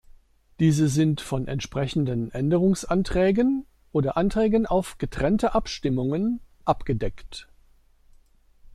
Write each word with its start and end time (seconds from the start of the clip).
Diese 0.59 0.87
sind 0.89 1.21
von 1.21 1.47
entsprechenden 1.47 2.31
Änderungsanträgen 2.31 3.67
oder 3.91 4.17
Anträgen 4.17 4.65
auf 4.65 4.97
getrennte 4.97 5.53
Abstimmungen 5.53 6.39
abgedeckt. 6.65 7.47